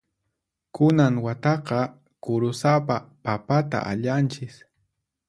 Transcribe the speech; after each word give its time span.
Kunan 0.77 1.15
wataqa 1.25 1.81
kurusapa 2.23 2.97
papata 3.25 3.77
allanchis. 3.91 4.55